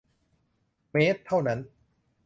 [0.91, 1.59] เมตรเท่านั้น